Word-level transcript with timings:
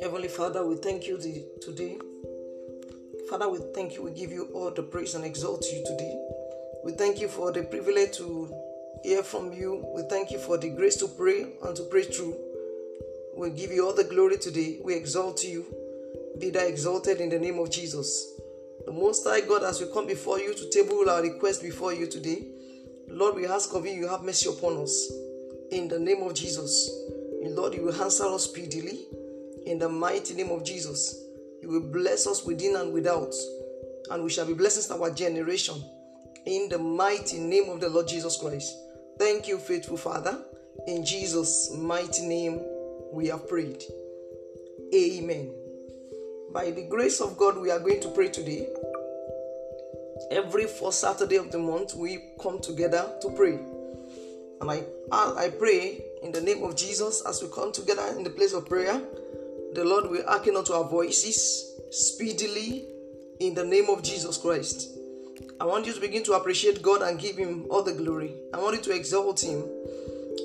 Heavenly 0.00 0.28
Father, 0.28 0.64
we 0.64 0.76
thank 0.76 1.06
you 1.06 1.18
today. 1.60 1.98
Father, 3.28 3.50
we 3.50 3.58
thank 3.74 3.96
you. 3.96 4.04
We 4.04 4.12
give 4.12 4.32
you 4.32 4.48
all 4.54 4.70
the 4.70 4.82
praise 4.82 5.14
and 5.14 5.22
exalt 5.26 5.66
you 5.70 5.84
today. 5.84 6.18
We 6.82 6.92
thank 6.92 7.20
you 7.20 7.28
for 7.28 7.52
the 7.52 7.64
privilege 7.64 8.16
to 8.16 8.50
hear 9.02 9.22
from 9.22 9.52
you. 9.52 9.84
We 9.94 10.04
thank 10.08 10.30
you 10.30 10.38
for 10.38 10.56
the 10.56 10.70
grace 10.70 10.96
to 10.96 11.08
pray 11.08 11.52
and 11.62 11.76
to 11.76 11.82
pray 11.90 12.04
through. 12.04 12.34
We 13.36 13.50
give 13.50 13.72
you 13.72 13.84
all 13.86 13.94
the 13.94 14.04
glory 14.04 14.38
today. 14.38 14.78
We 14.82 14.94
exalt 14.94 15.44
you. 15.44 15.66
Be 16.38 16.48
thou 16.48 16.64
exalted 16.64 17.20
in 17.20 17.28
the 17.28 17.38
name 17.38 17.58
of 17.58 17.70
Jesus. 17.70 18.32
The 18.86 18.92
Most 18.92 19.24
High 19.24 19.42
God, 19.42 19.62
as 19.62 19.78
we 19.82 19.92
come 19.92 20.06
before 20.06 20.40
you 20.40 20.54
to 20.54 20.70
table 20.70 21.04
our 21.10 21.20
request 21.20 21.60
before 21.60 21.92
you 21.92 22.06
today, 22.06 22.46
Lord, 23.10 23.34
we 23.34 23.46
ask 23.46 23.74
of 23.74 23.84
you, 23.84 23.92
you 23.92 24.08
have 24.08 24.22
mercy 24.22 24.48
upon 24.48 24.76
us. 24.78 25.12
In 25.72 25.88
the 25.88 25.98
name 25.98 26.22
of 26.22 26.34
Jesus. 26.34 26.90
And 27.42 27.56
Lord, 27.56 27.74
you 27.74 27.82
will 27.82 28.02
answer 28.02 28.24
us 28.26 28.44
speedily. 28.44 29.00
In 29.66 29.78
the 29.78 29.88
mighty 29.88 30.34
name 30.34 30.50
of 30.50 30.64
Jesus. 30.64 31.24
You 31.60 31.68
will 31.68 31.92
bless 31.92 32.26
us 32.26 32.44
within 32.44 32.76
and 32.76 32.92
without. 32.92 33.34
And 34.10 34.22
we 34.22 34.30
shall 34.30 34.46
be 34.46 34.54
blessings 34.54 34.86
to 34.86 34.94
our 34.94 35.10
generation. 35.10 35.82
In 36.46 36.68
the 36.68 36.78
mighty 36.78 37.38
name 37.38 37.68
of 37.68 37.80
the 37.80 37.88
Lord 37.88 38.08
Jesus 38.08 38.36
Christ. 38.36 38.74
Thank 39.18 39.48
you, 39.48 39.58
faithful 39.58 39.96
Father. 39.96 40.42
In 40.86 41.04
Jesus' 41.04 41.70
mighty 41.76 42.22
name, 42.22 42.60
we 43.12 43.26
have 43.26 43.48
prayed. 43.48 43.82
Amen. 44.94 45.52
By 46.52 46.70
the 46.70 46.86
grace 46.88 47.20
of 47.20 47.36
God, 47.36 47.58
we 47.58 47.70
are 47.70 47.78
going 47.78 48.00
to 48.00 48.08
pray 48.08 48.28
today. 48.28 48.68
Every 50.30 50.66
first 50.66 51.00
Saturday 51.00 51.36
of 51.36 51.50
the 51.50 51.58
month, 51.58 51.94
we 51.94 52.18
come 52.40 52.60
together 52.60 53.12
to 53.22 53.30
pray. 53.30 53.58
And 54.60 54.70
I, 54.70 54.84
I 55.12 55.50
pray 55.58 56.02
in 56.22 56.32
the 56.32 56.40
name 56.40 56.62
of 56.62 56.76
Jesus 56.76 57.22
as 57.26 57.42
we 57.42 57.48
come 57.48 57.72
together 57.72 58.06
in 58.16 58.24
the 58.24 58.30
place 58.30 58.52
of 58.52 58.68
prayer. 58.68 59.00
The 59.74 59.84
Lord 59.84 60.10
will 60.10 60.24
hearken 60.26 60.56
unto 60.56 60.72
our 60.72 60.84
voices 60.84 61.80
speedily 61.90 62.86
in 63.40 63.54
the 63.54 63.64
name 63.64 63.88
of 63.88 64.02
Jesus 64.02 64.36
Christ. 64.36 64.90
I 65.60 65.64
want 65.64 65.86
you 65.86 65.92
to 65.92 66.00
begin 66.00 66.22
to 66.24 66.34
appreciate 66.34 66.82
God 66.82 67.02
and 67.02 67.18
give 67.18 67.36
Him 67.36 67.66
all 67.70 67.82
the 67.82 67.92
glory. 67.92 68.34
I 68.52 68.58
want 68.58 68.76
you 68.76 68.82
to 68.82 68.94
exalt 68.94 69.42
Him. 69.42 69.64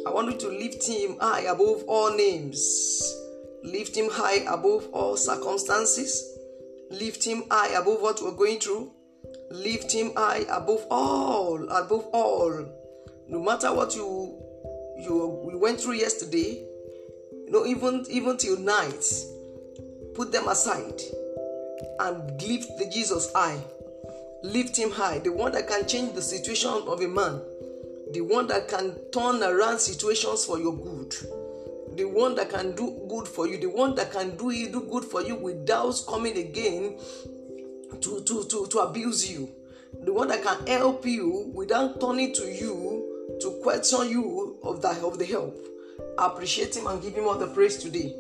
I 0.08 0.12
want 0.12 0.31
you 0.31 0.38
to 0.38 0.48
lift 0.50 0.88
Him 0.88 1.18
high 1.20 1.42
above 1.42 1.84
all 1.88 2.16
names. 2.16 3.14
Lift 3.64 3.98
Him 3.98 4.09
high 4.12 4.46
above 4.48 4.88
all 4.94 5.18
circumstances. 5.18 6.38
Lift 6.92 7.26
Him 7.26 7.44
high 7.50 7.70
above 7.70 8.02
what 8.02 8.22
we're 8.22 8.31
going 8.31 8.59
through. 8.59 8.92
Lift 9.52 9.91
Him 9.91 10.11
high 10.16 10.45
above 10.50 10.86
all, 10.89 11.64
above 11.69 12.05
all. 12.14 12.66
No 13.28 13.41
matter 13.41 13.73
what 13.73 13.95
you 13.95 14.41
you 14.97 15.41
we 15.44 15.55
went 15.55 15.81
through 15.81 15.94
yesterday, 15.94 16.64
you 17.31 17.52
know, 17.52 17.66
even 17.66 18.06
even 18.09 18.38
till 18.38 18.59
night, 18.59 19.06
put 20.13 20.31
them 20.31 20.47
aside 20.47 21.02
and 22.00 22.41
lift 22.41 22.78
the 22.78 22.89
Jesus 22.91 23.31
high. 23.33 23.59
Lift 24.44 24.78
him 24.78 24.91
high. 24.91 25.19
The 25.19 25.31
one 25.31 25.52
that 25.53 25.67
can 25.67 25.88
change 25.88 26.13
the 26.13 26.22
situation 26.22 26.69
of 26.69 27.02
a 27.02 27.08
man. 27.08 27.41
The 28.11 28.22
one 28.22 28.47
that 28.47 28.67
can 28.67 28.95
turn 29.11 29.41
around 29.41 29.80
situations 29.80 30.45
for 30.45 30.59
your 30.59 30.75
good. 30.75 31.16
The 31.97 32.06
one 32.06 32.36
that 32.36 32.50
can 32.50 32.75
do 32.75 33.06
good 33.09 33.28
for 33.28 33.47
you. 33.47 33.58
The 33.58 33.67
one 33.67 33.95
that 33.95 34.11
can 34.11 34.36
do 34.38 34.52
do 34.69 34.81
good 34.81 35.06
for 35.06 35.23
you 35.23 35.36
without 35.36 36.00
coming 36.08 36.38
again 36.38 37.00
to, 38.02 38.22
to, 38.24 38.46
to, 38.46 38.68
to 38.68 38.80
abuse 38.80 39.30
you. 39.30 39.50
The 40.04 40.14
one 40.14 40.28
that 40.28 40.44
can 40.44 40.66
help 40.68 41.06
you 41.06 41.52
without 41.54 42.00
turning 42.02 42.34
to 42.34 42.44
you 42.44 43.38
to 43.42 43.60
question 43.64 44.10
you 44.10 44.58
of 44.64 44.82
that 44.82 45.02
of 45.04 45.18
the 45.18 45.26
help. 45.26 45.58
Appreciate 46.18 46.76
him 46.76 46.88
and 46.88 47.02
give 47.02 47.14
him 47.14 47.26
all 47.26 47.38
the 47.38 47.48
praise 47.48 47.78
today. 47.78 48.14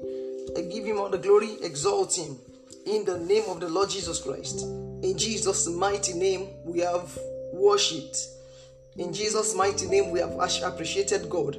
And 0.55 0.71
give 0.71 0.85
him 0.85 0.99
all 0.99 1.09
the 1.09 1.17
glory, 1.17 1.57
exalt 1.61 2.17
him 2.17 2.37
in 2.85 3.03
the 3.03 3.17
name 3.19 3.43
of 3.47 3.59
the 3.59 3.67
Lord 3.67 3.89
Jesus 3.89 4.21
Christ. 4.21 4.61
In 4.61 5.17
Jesus' 5.17 5.67
mighty 5.67 6.13
name, 6.13 6.49
we 6.63 6.79
have 6.79 7.17
worshipped. 7.53 8.17
In 8.97 9.11
Jesus' 9.11 9.55
mighty 9.55 9.87
name, 9.87 10.11
we 10.11 10.19
have 10.19 10.31
appreciated 10.63 11.29
God. 11.29 11.57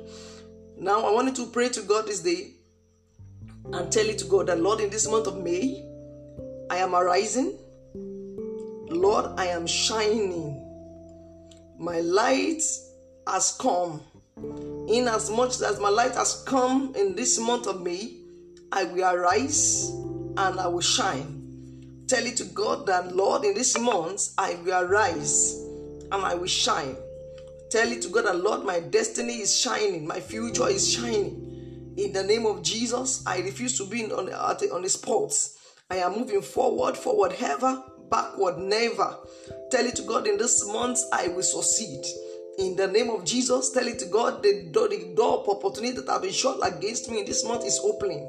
Now, 0.78 1.04
I 1.04 1.10
wanted 1.10 1.34
to 1.36 1.46
pray 1.46 1.68
to 1.70 1.82
God 1.82 2.06
this 2.06 2.20
day 2.20 2.52
and 3.72 3.90
tell 3.92 4.06
it 4.06 4.18
to 4.18 4.24
God 4.26 4.46
that, 4.46 4.60
Lord, 4.60 4.80
in 4.80 4.90
this 4.90 5.08
month 5.08 5.26
of 5.26 5.42
May, 5.42 5.84
I 6.70 6.78
am 6.78 6.94
arising. 6.94 7.58
Lord, 8.96 9.38
I 9.38 9.46
am 9.48 9.66
shining. 9.66 10.62
My 11.78 12.00
light 12.00 12.62
has 13.26 13.56
come. 13.60 14.02
In 14.88 15.08
as 15.08 15.30
much 15.30 15.60
as 15.62 15.80
my 15.80 15.88
light 15.88 16.14
has 16.14 16.42
come 16.46 16.94
in 16.94 17.14
this 17.14 17.38
month 17.38 17.66
of 17.66 17.82
May, 17.82 18.20
I 18.72 18.84
will 18.84 19.04
arise 19.04 19.90
and 20.36 20.60
I 20.60 20.66
will 20.68 20.80
shine. 20.80 22.04
Tell 22.08 22.24
it 22.24 22.36
to 22.36 22.44
God 22.44 22.86
that, 22.86 23.14
Lord, 23.16 23.44
in 23.44 23.54
this 23.54 23.78
month 23.78 24.34
I 24.38 24.58
will 24.64 24.84
arise 24.84 25.54
and 26.12 26.14
I 26.24 26.34
will 26.34 26.46
shine. 26.46 26.96
Tell 27.70 27.90
it 27.90 28.02
to 28.02 28.08
God 28.08 28.26
that, 28.26 28.38
Lord, 28.40 28.64
my 28.64 28.80
destiny 28.80 29.40
is 29.40 29.58
shining, 29.58 30.06
my 30.06 30.20
future 30.20 30.68
is 30.68 30.92
shining. 30.92 31.94
In 31.96 32.12
the 32.12 32.22
name 32.22 32.46
of 32.46 32.62
Jesus, 32.62 33.24
I 33.26 33.38
refuse 33.38 33.76
to 33.78 33.86
be 33.86 34.04
on, 34.12 34.26
the, 34.26 34.70
on 34.72 34.82
the 34.82 34.88
spot. 34.88 35.32
I 35.90 35.96
am 35.96 36.12
moving 36.12 36.42
forward, 36.42 36.96
forward 36.96 37.34
ever, 37.40 37.82
backward 38.10 38.58
never. 38.58 39.16
Tell 39.70 39.84
it 39.84 39.96
to 39.96 40.02
God 40.02 40.26
in 40.26 40.38
this 40.38 40.66
month 40.66 40.98
I 41.12 41.28
will 41.28 41.42
succeed. 41.42 42.04
In 42.58 42.74
the 42.74 42.86
name 42.86 43.10
of 43.10 43.24
Jesus, 43.26 43.70
tell 43.70 43.86
it 43.86 43.98
to 43.98 44.06
God 44.06 44.42
the 44.42 44.68
door, 44.72 44.88
the 44.88 45.12
door 45.14 45.40
of 45.40 45.48
opportunity 45.48 46.00
that 46.00 46.10
have 46.10 46.22
been 46.22 46.32
shut 46.32 46.58
against 46.62 47.10
me 47.10 47.20
in 47.20 47.26
this 47.26 47.44
month 47.44 47.66
is 47.66 47.78
opening. 47.84 48.26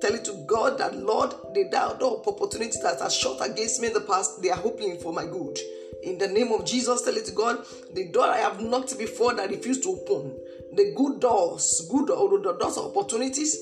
Tell 0.00 0.14
it 0.14 0.24
to 0.24 0.32
God 0.48 0.78
that 0.78 0.96
Lord, 0.96 1.30
the 1.54 1.68
door 1.70 2.18
of 2.18 2.26
opportunity 2.26 2.76
that 2.82 3.00
has 3.00 3.14
shut 3.14 3.38
against 3.48 3.80
me 3.80 3.88
in 3.88 3.94
the 3.94 4.00
past, 4.00 4.42
they 4.42 4.50
are 4.50 4.60
opening 4.64 4.98
for 4.98 5.12
my 5.12 5.24
good. 5.24 5.58
In 6.02 6.18
the 6.18 6.26
name 6.26 6.52
of 6.52 6.64
Jesus, 6.64 7.02
tell 7.02 7.16
it 7.16 7.26
to 7.26 7.32
God, 7.32 7.64
the 7.94 8.08
door 8.08 8.26
I 8.26 8.38
have 8.38 8.60
knocked 8.60 8.98
before 8.98 9.34
that 9.34 9.50
refused 9.50 9.84
to 9.84 9.90
open, 9.90 10.36
the 10.74 10.92
good 10.96 11.20
doors, 11.20 11.86
good 11.90 12.08
the 12.08 12.56
doors 12.58 12.78
of 12.78 12.96
opportunities, 12.96 13.56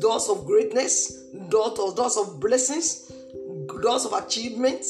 doors 0.00 0.28
of 0.28 0.46
greatness, 0.46 1.12
doors 1.48 1.94
doors 1.94 2.16
of 2.16 2.40
blessings, 2.40 3.10
doors 3.80 4.04
of 4.04 4.12
achievement, 4.12 4.84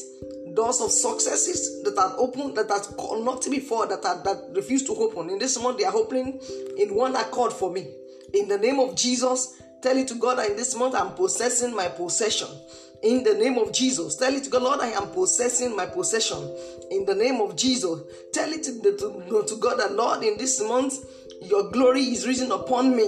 doors 0.55 0.81
of 0.81 0.91
successes 0.91 1.83
that 1.85 1.99
are 1.99 2.15
open, 2.19 2.55
that 2.55 2.71
are 2.71 3.23
knocked 3.23 3.51
before, 3.51 3.87
that 3.87 4.05
are 4.05 4.23
that 4.23 4.51
refuse 4.55 4.85
to 4.85 4.93
open. 4.95 5.31
In 5.31 5.39
this 5.39 5.61
month, 5.63 5.79
they 5.79 5.85
are 5.85 5.95
opening 5.95 6.41
in 6.79 6.95
one 6.95 7.17
accord 7.17 7.53
for 7.53 7.71
me. 7.71 7.87
In 8.33 8.49
the 8.49 8.59
name 8.59 8.81
of 8.81 8.97
Jesus, 8.97 9.61
tell 9.83 9.97
it 9.97 10.09
to 10.09 10.15
God 10.15 10.39
that 10.39 10.51
in 10.51 10.57
this 10.57 10.77
month 10.77 10.95
I'm 10.95 11.15
possessing 11.15 11.75
my 11.75 11.89
possession. 11.89 12.49
In 13.03 13.23
the 13.23 13.35
name 13.35 13.59
of 13.59 13.71
Jesus, 13.71 14.17
tell 14.17 14.35
it 14.35 14.45
to 14.45 14.51
God, 14.51 14.63
Lord, 14.63 14.81
I 14.81 14.89
am 14.89 15.09
possessing 15.09 15.77
my 15.77 15.85
possession. 15.85 16.39
In 16.91 17.05
the 17.05 17.15
name 17.15 17.41
of 17.41 17.55
Jesus, 17.55 18.01
tell 18.33 18.51
it 18.51 18.63
to, 18.65 18.81
to, 18.81 19.45
to 19.47 19.57
God 19.57 19.79
that, 19.79 19.93
Lord, 19.93 20.23
in 20.25 20.39
this 20.39 20.63
month, 20.63 20.95
your 21.43 21.71
glory 21.71 22.01
is 22.01 22.27
risen 22.27 22.51
upon 22.51 22.97
me. 22.97 23.05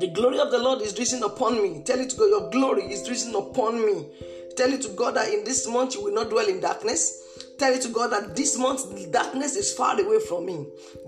The 0.00 0.08
glory 0.12 0.38
of 0.38 0.50
the 0.50 0.58
Lord 0.58 0.82
is 0.82 0.98
risen 0.98 1.22
upon 1.22 1.62
me. 1.62 1.82
Tell 1.82 1.98
it 1.98 2.10
to 2.10 2.16
God, 2.16 2.26
your 2.26 2.50
glory 2.50 2.82
is 2.82 3.08
risen 3.08 3.34
upon 3.34 3.76
me. 3.76 4.06
Tell 4.56 4.72
it 4.72 4.82
to 4.82 4.88
God 4.90 5.14
that 5.14 5.32
in 5.32 5.44
this 5.44 5.66
month 5.66 5.94
you 5.94 6.04
will 6.04 6.14
not 6.14 6.30
dwell 6.30 6.46
in 6.48 6.60
darkness. 6.60 7.22
Tell 7.58 7.72
it 7.72 7.82
to 7.82 7.88
God 7.88 8.10
that 8.12 8.34
this 8.34 8.58
month 8.58 9.12
darkness 9.12 9.56
is 9.56 9.72
far 9.72 10.00
away 10.00 10.18
from 10.20 10.46
me. 10.46 10.66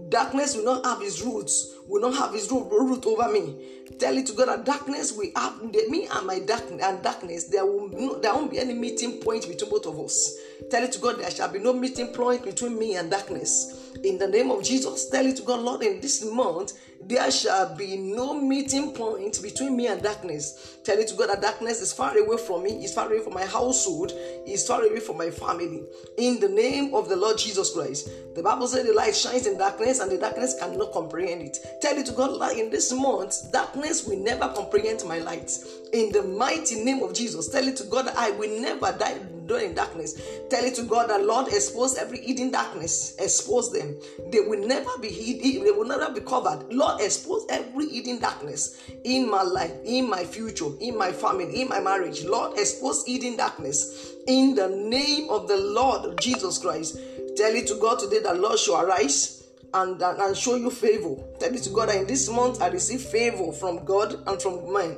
Darkness 0.09 0.57
will 0.57 0.65
not 0.65 0.85
have 0.85 1.01
his 1.01 1.23
roots, 1.23 1.75
will 1.89 2.01
not 2.01 2.15
have 2.15 2.33
his 2.33 2.51
root, 2.51 2.69
root 2.71 3.05
over 3.05 3.29
me. 3.33 3.77
Tell 3.99 4.17
it 4.17 4.27
to 4.27 4.33
God 4.33 4.49
that 4.49 4.65
darkness 4.65 5.13
will 5.13 5.31
have 5.35 5.63
me 5.63 6.07
and 6.11 6.27
my 6.27 6.41
dark 6.41 6.65
and 6.71 7.03
darkness. 7.03 7.45
There 7.45 7.65
will 7.65 7.89
no, 7.89 8.21
there 8.21 8.35
won't 8.35 8.51
be 8.51 8.59
any 8.59 8.75
meeting 8.75 9.21
point 9.21 9.49
between 9.49 9.71
both 9.71 9.87
of 9.87 9.99
us. 9.99 10.37
Tell 10.71 10.83
it 10.83 10.93
to 10.93 10.99
God 10.99 11.19
there 11.19 11.31
shall 11.31 11.53
be 11.53 11.59
no 11.59 11.73
meeting 11.73 12.09
point 12.09 12.45
between 12.45 12.79
me 12.79 12.97
and 12.97 13.11
darkness. 13.11 13.95
In 14.05 14.19
the 14.19 14.29
name 14.29 14.51
of 14.51 14.63
Jesus, 14.63 15.09
tell 15.09 15.25
it 15.25 15.37
to 15.37 15.43
God, 15.43 15.61
Lord, 15.61 15.83
in 15.83 16.01
this 16.01 16.25
month 16.25 16.75
there 17.03 17.31
shall 17.31 17.75
be 17.75 17.97
no 17.97 18.35
meeting 18.41 18.93
point 18.93 19.41
between 19.43 19.77
me 19.77 19.87
and 19.87 20.03
darkness. 20.03 20.79
Tell 20.85 20.99
it 20.99 21.09
to 21.09 21.15
God 21.15 21.31
that 21.31 21.43
darkness 21.43 21.81
is 21.81 21.93
far 21.93 22.17
away 22.17 22.37
from 22.39 22.65
me, 22.65 22.85
is 22.85 22.95
far 22.95 23.07
away 23.07 23.21
from 23.21 23.35
my 23.35 23.45
household, 23.45 24.13
is 24.47 24.67
far 24.67 24.83
away 24.83 25.01
from 25.01 25.19
my 25.19 25.31
family. 25.31 25.85
In 26.19 26.36
the 26.41 26.49
name 26.49 26.95
of 26.95 27.09
the 27.09 27.17
Lord 27.17 27.39
Jesus 27.39 27.73
Christ. 27.73 28.11
The 28.35 28.43
Bible 28.43 28.69
says 28.69 28.87
the 28.87 28.93
light 28.93 29.15
shines 29.15 29.47
in 29.47 29.57
darkness 29.57 30.01
and 30.01 30.11
the 30.11 30.19
darkness 30.19 30.57
cannot 30.59 30.93
comprehend 30.93 31.43
it. 31.43 31.59
Tell 31.81 31.97
it 31.97 32.07
to 32.07 32.13
God, 32.13 32.57
in 32.57 32.71
this 32.71 32.93
month, 32.93 33.51
darkness 33.53 34.07
will 34.07 34.19
never 34.19 34.49
comprehend 34.49 35.05
my 35.07 35.19
light. 35.19 35.53
In 35.93 36.13
the 36.13 36.23
mighty 36.23 36.83
name 36.83 37.03
of 37.03 37.15
Jesus, 37.15 37.49
tell 37.49 37.67
it 37.67 37.77
to 37.77 37.85
God 37.85 38.09
I 38.17 38.31
will 38.33 38.61
never 38.61 38.95
die 38.99 39.19
in 39.55 39.75
darkness. 39.75 40.21
Tell 40.51 40.65
it 40.65 40.75
to 40.75 40.83
God 40.83 41.09
that 41.11 41.25
Lord 41.25 41.49
expose 41.49 41.97
every 41.97 42.21
hidden 42.21 42.51
darkness. 42.51 43.15
Expose 43.19 43.73
them. 43.73 43.97
They 44.31 44.41
will 44.41 44.67
never 44.67 44.91
be 45.01 45.09
hid. 45.09 45.65
They 45.65 45.71
will 45.71 45.87
never 45.87 46.13
be 46.13 46.21
covered. 46.21 46.73
Lord, 46.73 47.01
expose 47.01 47.47
every 47.49 47.89
hidden 47.89 48.19
darkness 48.19 48.83
in 49.05 49.31
my 49.31 49.43
life, 49.43 49.73
in 49.85 50.11
my 50.11 50.25
future, 50.25 50.71
in 50.81 50.99
my 50.99 51.13
family, 51.13 51.63
in 51.63 51.69
my 51.69 51.81
marriage. 51.81 52.25
Lord, 52.25 52.59
expose 52.59 53.07
hidden 53.07 53.37
darkness 53.37 54.15
in 54.27 54.55
the 54.55 54.69
name 54.69 55.31
of 55.31 55.49
the 55.49 55.57
Lord 55.57 56.21
Jesus 56.21 56.59
Christ. 56.59 56.99
Tell 57.37 57.55
it 57.55 57.67
to 57.69 57.77
God 57.77 57.99
today 57.99 58.21
that 58.21 58.41
Lord 58.41 58.59
shall 58.59 58.85
arise 58.85 59.37
and, 59.75 60.01
and, 60.01 60.37
show 60.37 60.57
you 60.57 60.71
favor. 60.71 61.17
Tell 61.39 61.55
it 61.55 61.63
to 61.65 61.71
God 61.71 61.89
that 61.91 61.97
in 61.97 62.07
this 62.07 62.29
month 62.31 62.63
I 62.63 62.69
receive 62.69 63.03
favor 63.03 63.53
from 63.53 63.85
God 63.85 64.27
and 64.27 64.41
from 64.41 64.73
man. 64.73 64.97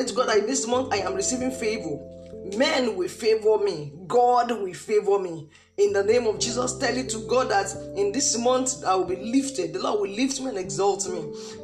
It 0.00 0.08
to 0.08 0.14
God 0.14 0.28
that 0.28 0.38
in 0.38 0.46
this 0.46 0.66
month 0.66 0.92
I 0.92 0.98
am 0.98 1.14
receiving 1.14 1.50
favor. 1.50 1.98
Men 2.56 2.96
will 2.96 3.08
favor 3.08 3.58
me. 3.58 3.92
God 4.06 4.50
will 4.50 4.74
favor 4.74 5.18
me. 5.18 5.48
In 5.78 5.92
the 5.92 6.02
name 6.02 6.26
of 6.26 6.38
Jesus, 6.38 6.76
tell 6.78 6.96
it 6.96 7.08
to 7.10 7.18
God 7.20 7.50
that 7.50 7.74
in 7.96 8.12
this 8.12 8.36
month 8.38 8.84
I 8.84 8.94
will 8.94 9.06
be 9.06 9.16
lifted. 9.16 9.72
The 9.72 9.78
Lord 9.78 10.00
will 10.00 10.10
lift 10.10 10.40
me 10.40 10.48
and 10.48 10.58
exalt 10.58 11.08
me. 11.08 11.20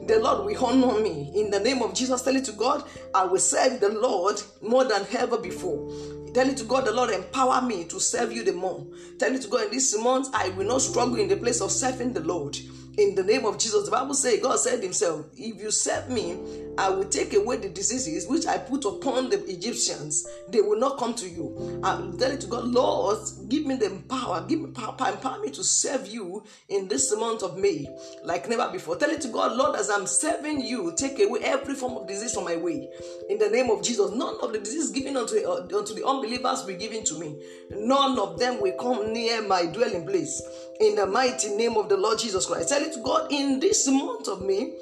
The 0.06 0.18
Lord 0.18 0.46
will 0.46 0.64
honor 0.64 1.00
me. 1.00 1.32
In 1.34 1.50
the 1.50 1.60
name 1.60 1.82
of 1.82 1.94
Jesus, 1.94 2.22
tell 2.22 2.36
it 2.36 2.44
to 2.46 2.52
God, 2.52 2.84
I 3.14 3.24
will 3.24 3.38
serve 3.38 3.80
the 3.80 3.90
Lord 3.90 4.40
more 4.62 4.84
than 4.84 5.06
ever 5.16 5.38
before. 5.38 5.90
Tell 6.32 6.48
it 6.48 6.56
to 6.58 6.64
God, 6.64 6.84
the 6.84 6.92
Lord 6.92 7.10
empower 7.10 7.60
me 7.60 7.84
to 7.86 7.98
serve 7.98 8.32
you 8.32 8.44
the 8.44 8.52
more. 8.52 8.86
Tell 9.18 9.34
it 9.34 9.42
to 9.42 9.48
God, 9.48 9.64
in 9.64 9.70
this 9.72 9.98
month 9.98 10.28
I 10.32 10.50
will 10.50 10.66
not 10.66 10.82
struggle 10.82 11.16
in 11.16 11.28
the 11.28 11.36
place 11.36 11.60
of 11.60 11.72
serving 11.72 12.12
the 12.12 12.20
Lord 12.20 12.56
in 12.98 13.14
the 13.14 13.22
name 13.22 13.46
of 13.46 13.58
Jesus. 13.58 13.84
The 13.84 13.90
Bible 13.90 14.14
says, 14.14 14.40
God 14.40 14.58
said 14.58 14.82
Himself, 14.82 15.26
If 15.36 15.60
you 15.60 15.70
serve 15.70 16.10
me, 16.10 16.38
I 16.76 16.90
will 16.90 17.08
take 17.08 17.34
away 17.34 17.56
the 17.56 17.68
diseases 17.68 18.28
which 18.28 18.46
I 18.46 18.58
put 18.58 18.84
upon 18.84 19.30
the 19.30 19.42
Egyptians. 19.50 20.26
They 20.48 20.60
will 20.60 20.78
not 20.78 20.98
come 20.98 21.14
to 21.14 21.28
you. 21.28 21.80
I 21.82 21.98
will 21.98 22.16
tell 22.16 22.30
it 22.30 22.40
to 22.42 22.46
God, 22.46 22.66
Lord, 22.66 23.18
give 23.48 23.66
me 23.66 23.76
the 23.76 23.90
power, 24.08 24.44
give 24.46 24.60
me 24.60 24.70
power, 24.70 24.94
empower 25.10 25.40
me 25.40 25.50
to 25.50 25.64
serve 25.64 26.06
you 26.06 26.44
in 26.68 26.88
this 26.88 27.14
month 27.16 27.42
of 27.42 27.56
May 27.56 27.86
like 28.24 28.48
never 28.48 28.70
before. 28.70 28.96
Tell 28.96 29.10
it 29.10 29.20
to 29.22 29.28
God, 29.28 29.56
Lord, 29.56 29.76
as 29.76 29.90
I'm 29.90 30.06
serving 30.06 30.60
you, 30.60 30.92
take 30.96 31.18
away 31.20 31.40
every 31.42 31.74
form 31.74 31.96
of 31.96 32.06
disease 32.06 32.34
from 32.34 32.44
my 32.44 32.56
way. 32.56 32.88
In 33.28 33.38
the 33.38 33.48
name 33.48 33.70
of 33.70 33.82
Jesus, 33.82 34.10
none 34.12 34.36
of 34.42 34.52
the 34.52 34.58
disease 34.58 34.90
given 34.90 35.16
unto, 35.16 35.36
uh, 35.36 35.66
unto 35.76 35.94
the 35.94 36.06
unbelievers 36.06 36.60
will 36.60 36.68
be 36.68 36.76
given 36.76 37.04
to 37.04 37.18
me. 37.18 37.40
None 37.70 38.18
of 38.18 38.38
them 38.38 38.60
will 38.60 38.76
come 38.78 39.12
near 39.12 39.42
my 39.42 39.66
dwelling 39.66 40.06
place. 40.06 40.42
In 40.80 40.94
the 40.94 41.06
mighty 41.06 41.54
name 41.56 41.76
of 41.76 41.88
the 41.88 41.96
Lord 41.96 42.18
Jesus 42.18 42.46
Christ. 42.46 42.68
Tell 42.68 42.82
God, 42.96 43.32
in 43.32 43.60
this 43.60 43.86
month 43.88 44.28
of 44.28 44.42
May, 44.42 44.74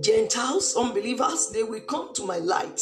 Gentiles, 0.00 0.76
unbelievers, 0.76 1.50
they 1.52 1.62
will 1.62 1.80
come 1.80 2.12
to 2.14 2.24
my 2.24 2.38
light. 2.38 2.80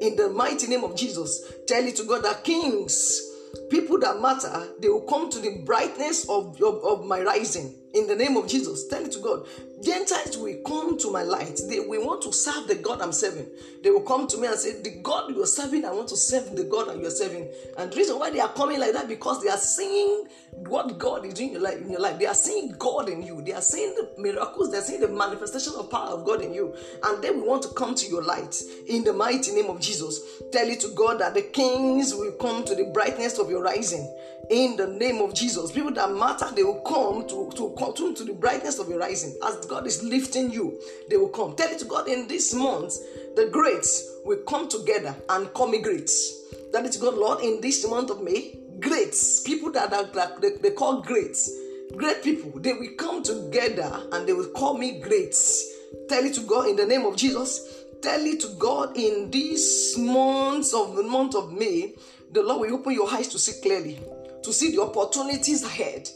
In 0.00 0.16
the 0.16 0.30
mighty 0.30 0.66
name 0.66 0.84
of 0.84 0.96
Jesus, 0.96 1.52
tell 1.66 1.84
it 1.84 1.96
to 1.96 2.04
God 2.04 2.24
that 2.24 2.44
kings, 2.44 3.22
people 3.70 3.98
that 4.00 4.20
matter, 4.20 4.68
they 4.80 4.88
will 4.88 5.02
come 5.02 5.30
to 5.30 5.38
the 5.38 5.62
brightness 5.64 6.28
of, 6.28 6.60
of, 6.62 6.84
of 6.84 7.06
my 7.06 7.20
rising. 7.20 7.74
In 7.94 8.08
the 8.08 8.16
name 8.16 8.36
of 8.36 8.48
Jesus, 8.48 8.88
tell 8.88 9.04
it 9.04 9.12
to 9.12 9.20
God. 9.20 9.46
Gentiles 9.80 10.36
will 10.36 10.56
come 10.66 10.98
to 10.98 11.12
my 11.12 11.22
light. 11.22 11.60
They 11.68 11.78
will 11.78 12.04
want 12.04 12.22
to 12.22 12.32
serve 12.32 12.66
the 12.66 12.74
God 12.74 13.00
I'm 13.00 13.12
serving. 13.12 13.46
They 13.84 13.90
will 13.90 14.00
come 14.00 14.26
to 14.28 14.38
me 14.38 14.48
and 14.48 14.58
say, 14.58 14.82
The 14.82 14.98
God 15.02 15.30
you're 15.34 15.46
serving, 15.46 15.84
I 15.84 15.92
want 15.92 16.08
to 16.08 16.16
serve 16.16 16.56
the 16.56 16.64
God 16.64 16.88
that 16.88 16.98
you're 16.98 17.10
serving. 17.10 17.48
And 17.78 17.92
the 17.92 17.96
reason 17.96 18.18
why 18.18 18.30
they 18.30 18.40
are 18.40 18.52
coming 18.52 18.80
like 18.80 18.94
that 18.94 19.06
because 19.06 19.42
they 19.42 19.48
are 19.48 19.58
seeing 19.58 20.26
what 20.52 20.98
God 20.98 21.24
is 21.24 21.34
doing 21.34 21.54
in 21.54 21.90
your 21.90 22.00
life. 22.00 22.18
They 22.18 22.26
are 22.26 22.34
seeing 22.34 22.72
God 22.78 23.08
in 23.08 23.22
you. 23.22 23.42
They 23.42 23.52
are 23.52 23.62
seeing 23.62 23.94
the 23.94 24.10
miracles. 24.20 24.72
They 24.72 24.78
are 24.78 24.82
seeing 24.82 25.00
the 25.00 25.08
manifestation 25.08 25.74
of 25.76 25.90
power 25.90 26.10
of 26.10 26.24
God 26.24 26.42
in 26.42 26.52
you. 26.52 26.74
And 27.04 27.22
they 27.22 27.30
will 27.30 27.46
want 27.46 27.62
to 27.62 27.68
come 27.68 27.94
to 27.94 28.06
your 28.08 28.22
light. 28.22 28.60
In 28.88 29.04
the 29.04 29.12
mighty 29.12 29.52
name 29.52 29.70
of 29.70 29.80
Jesus, 29.80 30.20
tell 30.50 30.68
it 30.68 30.80
to 30.80 30.88
God 30.88 31.20
that 31.20 31.34
the 31.34 31.42
kings 31.42 32.12
will 32.12 32.32
come 32.32 32.64
to 32.64 32.74
the 32.74 32.90
brightness 32.92 33.38
of 33.38 33.50
your 33.50 33.62
rising 33.62 34.12
in 34.50 34.76
the 34.76 34.86
name 34.86 35.20
of 35.20 35.34
Jesus. 35.34 35.72
People 35.72 35.92
that 35.92 36.12
matter, 36.12 36.50
they 36.54 36.62
will 36.62 36.80
come 36.80 37.26
to, 37.28 37.50
to 37.56 37.74
come 37.78 37.83
to 37.92 38.24
the 38.24 38.32
brightness 38.32 38.78
of 38.78 38.88
your 38.88 38.98
rising. 38.98 39.36
As 39.44 39.66
God 39.66 39.86
is 39.86 40.02
lifting 40.02 40.50
you, 40.50 40.80
they 41.08 41.16
will 41.16 41.28
come. 41.28 41.54
Tell 41.56 41.68
it 41.68 41.78
to 41.80 41.84
God 41.84 42.08
in 42.08 42.26
this 42.28 42.54
month, 42.54 42.94
the 43.36 43.48
greats 43.50 44.18
will 44.24 44.42
come 44.48 44.68
together 44.68 45.14
and 45.28 45.52
call 45.54 45.68
me 45.68 45.80
greats. 45.82 46.42
That 46.72 46.84
is 46.84 46.96
God, 46.96 47.14
Lord, 47.14 47.42
in 47.42 47.60
this 47.60 47.88
month 47.88 48.10
of 48.10 48.22
May, 48.22 48.58
greats, 48.80 49.42
people 49.42 49.70
that 49.72 49.92
are 49.92 50.04
that 50.04 50.40
they, 50.40 50.56
they 50.62 50.70
call 50.70 51.02
greats, 51.02 51.50
great 51.96 52.22
people, 52.22 52.58
they 52.60 52.72
will 52.72 52.94
come 52.98 53.22
together 53.22 54.08
and 54.12 54.26
they 54.26 54.32
will 54.32 54.48
call 54.48 54.76
me 54.76 55.00
greats. 55.00 55.72
Tell 56.08 56.24
it 56.24 56.34
to 56.34 56.40
God 56.40 56.68
in 56.68 56.76
the 56.76 56.86
name 56.86 57.04
of 57.04 57.16
Jesus. 57.16 57.84
Tell 58.02 58.20
it 58.20 58.40
to 58.40 58.48
God 58.58 58.96
in 58.96 59.30
these 59.30 59.96
months 59.98 60.74
of 60.74 60.96
the 60.96 61.02
month 61.02 61.34
of 61.34 61.52
May, 61.52 61.94
the 62.32 62.42
Lord 62.42 62.68
will 62.68 62.78
open 62.78 62.92
your 62.92 63.12
eyes 63.12 63.28
to 63.28 63.38
see 63.38 63.60
clearly 63.62 64.00
to 64.44 64.52
see 64.52 64.76
the 64.76 64.82
opportunities 64.82 65.64
ahead. 65.64 66.08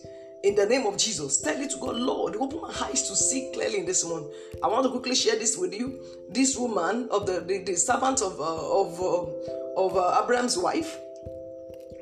In 0.45 0.55
the 0.55 0.67
name 0.67 0.87
of 0.87 0.97
Jesus, 0.97 1.41
tell 1.41 1.61
it 1.61 1.71
to 1.71 1.79
God, 1.79 1.97
Lord, 1.97 2.37
open 2.37 2.61
my 2.61 2.73
eyes 2.85 3.09
to 3.09 3.17
see 3.17 3.51
clearly 3.53 3.81
in 3.81 3.87
this 3.87 4.05
month. 4.05 4.29
I 4.63 4.69
want 4.69 4.85
to 4.85 4.91
quickly 4.91 5.17
share 5.17 5.37
this 5.37 5.57
with 5.59 5.75
you. 5.75 6.01
This 6.31 6.57
woman 6.57 7.09
of 7.11 7.27
the, 7.27 7.41
the, 7.41 7.65
the 7.65 7.75
servant 7.75 8.23
of 8.23 8.39
uh, 8.41 8.45
of 8.45 9.01
uh, 9.01 9.83
of 9.83 9.97
uh, 9.97 10.23
Abraham's 10.23 10.57
wife, 10.57 10.97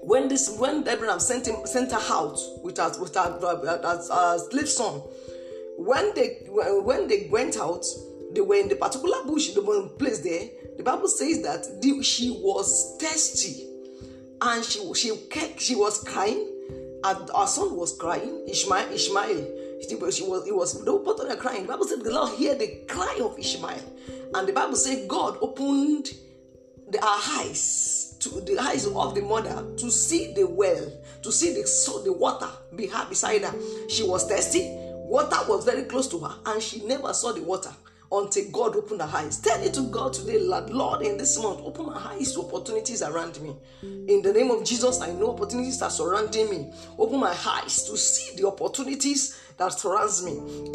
when 0.03 0.29
this 0.29 0.55
when 0.59 0.87
Abraham 0.87 1.19
sent 1.19 1.47
him 1.47 1.57
sent 1.65 1.93
her 1.93 2.13
out 2.13 2.39
with 2.63 2.77
her 2.77 2.93
with 3.01 3.15
her, 3.15 3.41
uh, 3.43 4.03
uh, 4.11 4.39
slave 4.39 4.69
son, 4.69 5.01
when 5.79 6.13
they 6.15 6.43
when 6.51 7.09
they 7.09 7.29
went 7.31 7.57
out, 7.57 7.87
they 8.33 8.43
were 8.43 8.57
in 8.57 8.69
the 8.69 8.77
particular 8.77 9.25
bush, 9.25 9.55
the 9.55 9.63
one 9.63 9.89
place 9.97 10.19
there. 10.19 10.47
The 10.77 10.83
Bible 10.83 11.09
says 11.09 11.43
that 11.43 11.81
the, 11.81 12.03
she 12.03 12.33
was 12.33 12.99
thirsty 13.01 13.67
and 14.43 14.63
she 14.63 14.93
she 14.93 15.17
she 15.57 15.75
was 15.75 16.05
crying 16.05 16.53
our 17.35 17.47
son 17.47 17.77
was 17.77 17.97
crying 17.97 18.45
ishmael 18.49 18.93
ishmael. 18.93 19.53
She 19.89 19.95
was 19.95 20.17
she 20.17 20.23
was 20.23 20.47
it 20.47 20.55
was 20.55 20.83
the 20.85 20.93
both 20.93 21.21
of 21.21 21.29
them 21.29 21.39
crying. 21.39 21.63
The 21.63 21.69
bible 21.69 21.87
said 21.87 22.03
the 22.03 22.11
lord 22.11 22.31
heard 22.39 22.59
the 22.59 22.85
cry 22.89 23.19
of 23.23 23.39
ishmael. 23.39 23.83
And 24.35 24.49
the 24.49 24.53
bible 24.53 24.77
said 24.77 25.07
god 25.09 25.39
opened 25.41 26.11
the, 26.89 27.05
our 27.05 27.21
eyes 27.41 28.17
to 28.21 28.41
the 28.41 28.59
eyes 28.59 28.87
of 28.87 29.15
the 29.15 29.23
mother 29.23 29.65
to 29.77 29.91
see 29.91 30.33
the 30.35 30.45
well 30.47 30.93
to 31.23 31.33
see 31.33 31.53
the 31.55 31.67
so 31.67 32.03
the 32.03 32.13
water 32.13 32.49
beside 32.75 33.43
her. 33.43 33.55
She 33.89 34.03
was 34.03 34.27
thirsty. 34.29 34.71
Water 35.09 35.37
was 35.49 35.65
very 35.65 35.85
close 35.85 36.09
to 36.09 36.19
her 36.19 36.35
and 36.47 36.63
she 36.63 36.85
never 36.85 37.13
saw 37.13 37.33
the 37.33 37.43
water 37.43 37.71
until 38.11 38.51
God 38.51 38.77
opened 38.77 39.01
her 39.03 39.11
eyes. 39.13 39.39
Tell 39.39 39.61
it 39.63 39.75
to 39.75 39.83
God 39.83 40.13
today, 40.13 40.39
Lord, 40.39 40.71
Lord, 40.71 41.03
in 41.03 41.17
this 41.17 41.41
month, 41.43 41.61
open 41.65 41.87
my 41.87 42.13
eyes 42.13 42.33
to 42.35 42.41
opportunities 42.43 43.03
around 43.03 43.41
me. 43.41 43.57
In 43.83 44.23
the 44.23 44.33
name 44.33 44.51
of 44.51 44.65
Jesus, 44.65 45.01
I 45.01 45.13
know 45.13 45.31
opportunities 45.31 45.83
are 45.83 45.91
surrounding 45.91 46.51
me. 46.51 46.73
Open 46.99 47.21
my 47.21 47.37
eyes 47.47 47.83
to 47.85 47.97
see 47.97 48.37
the 48.37 48.47
opportunities 48.47 49.41
that 49.59 49.73
surrounds 49.73 50.25
me. 50.25 50.33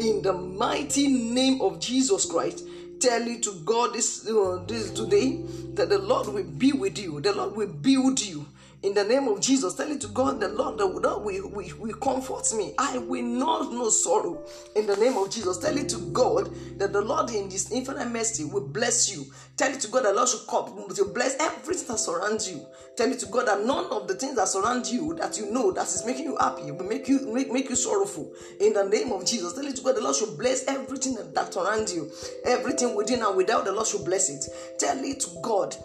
In 0.08 0.22
the 0.22 0.32
mighty 0.32 1.08
name 1.08 1.60
of 1.60 1.80
Jesus 1.80 2.26
Christ, 2.26 2.64
tell 3.00 3.26
it 3.26 3.42
to 3.44 3.52
God 3.64 3.94
this, 3.94 4.28
uh, 4.28 4.62
this 4.66 4.90
today 4.90 5.42
that 5.74 5.88
the 5.88 5.98
Lord 5.98 6.28
will 6.28 6.44
be 6.44 6.72
with 6.72 6.98
you. 6.98 7.20
The 7.20 7.32
Lord 7.32 7.56
will 7.56 7.68
build 7.68 8.20
you 8.20 8.46
in 8.82 8.94
the 8.94 9.04
name 9.04 9.28
of 9.28 9.40
Jesus, 9.40 9.74
tell 9.74 9.90
it 9.90 10.00
to 10.00 10.08
God, 10.08 10.40
the 10.40 10.48
Lord, 10.48 10.78
the 10.78 10.86
Lord 10.86 11.24
will, 11.24 11.48
will, 11.50 11.76
will 11.78 11.94
comfort 11.94 12.52
me. 12.56 12.74
I 12.78 12.98
will 12.98 13.22
not 13.22 13.72
know 13.72 13.88
sorrow. 13.90 14.44
In 14.74 14.88
the 14.88 14.96
name 14.96 15.16
of 15.16 15.30
Jesus, 15.30 15.58
tell 15.58 15.76
it 15.76 15.88
to 15.90 15.98
God 16.12 16.50
that 16.78 16.92
the 16.92 17.00
Lord 17.00 17.30
in 17.30 17.48
this 17.48 17.70
infinite 17.70 18.10
mercy 18.10 18.44
will 18.44 18.66
bless 18.66 19.14
you. 19.14 19.24
Tell 19.56 19.72
it 19.72 19.80
to 19.82 19.88
God 19.88 20.04
that 20.04 20.08
the 20.08 20.14
Lord 20.14 20.28
should 20.28 20.48
come 20.48 20.88
to 20.92 21.04
bless 21.04 21.36
everything 21.38 21.86
that 21.88 21.98
surrounds 21.98 22.50
you. 22.50 22.66
Tell 22.96 23.10
it 23.10 23.20
to 23.20 23.26
God 23.26 23.46
that 23.46 23.64
none 23.64 23.86
of 23.86 24.08
the 24.08 24.14
things 24.14 24.34
that 24.36 24.48
surround 24.48 24.86
you 24.86 25.14
that 25.14 25.38
you 25.38 25.50
know 25.52 25.70
that 25.70 25.86
is 25.86 26.04
making 26.04 26.24
you 26.24 26.36
happy 26.36 26.70
will 26.72 26.84
make 26.84 27.06
you 27.06 27.32
make, 27.32 27.52
make 27.52 27.70
you 27.70 27.76
sorrowful. 27.76 28.34
In 28.60 28.72
the 28.72 28.84
name 28.84 29.12
of 29.12 29.24
Jesus, 29.24 29.52
tell 29.52 29.66
it 29.66 29.76
to 29.76 29.82
God 29.82 29.96
the 29.96 30.00
Lord 30.00 30.16
should 30.16 30.36
bless 30.36 30.66
everything 30.66 31.16
that 31.34 31.54
surrounds 31.54 31.94
you, 31.94 32.10
everything 32.44 32.96
within 32.96 33.22
and 33.22 33.36
without. 33.36 33.64
The 33.64 33.72
Lord 33.72 33.86
should 33.86 34.04
bless 34.04 34.28
it. 34.28 34.78
Tell 34.78 34.98
it 35.04 35.20
to 35.20 35.28
God 35.40 35.76